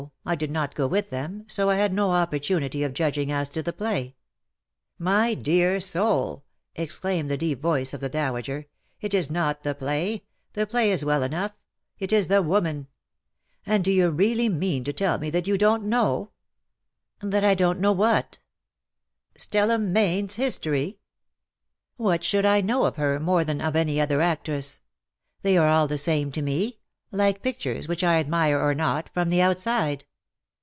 [0.25, 3.61] I did not go with them, so I had no opportunity of judging as to
[3.61, 4.15] the play."
[4.59, 6.43] *' My dear soul,"
[6.75, 8.65] exclaimed the deep voice of the dowager, '^
[9.01, 11.51] it is not the play— the play is well enough—
[11.99, 12.87] it is the woman!
[13.65, 16.31] And do you really mean to tell me that you don't know?"
[17.21, 18.39] 238 LE SECRET DE POLICIIINELLE." That I don't know what
[19.37, 20.97] ?""Stella Mayne's history V
[22.05, 24.79] '^What should I know of her more than of any other actress?
[25.43, 26.77] They are all the same to me,
[27.13, 30.05] like pictures, which I admire or not, from the outside.